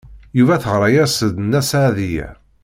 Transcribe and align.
Yuba 0.37 0.61
teɣra-as-d 0.63 1.35
Nna 1.43 1.61
Seɛdiya. 1.69 2.29